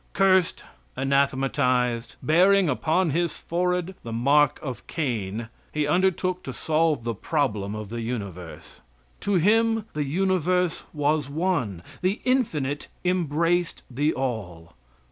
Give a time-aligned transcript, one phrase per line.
[0.13, 0.63] Cursed,
[0.97, 7.75] anathematized, bearing upon his forehead the mark of Cain, he undertook to solve the problem
[7.75, 8.81] of the universe.
[9.19, 11.83] To him the universe was one.
[12.01, 14.73] The infinite embraced the all.